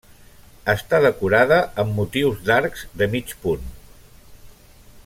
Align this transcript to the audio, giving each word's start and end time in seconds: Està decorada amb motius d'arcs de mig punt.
Està 0.71 1.01
decorada 1.05 1.59
amb 1.83 1.93
motius 2.01 2.41
d'arcs 2.49 2.83
de 3.03 3.11
mig 3.17 3.37
punt. 3.45 3.71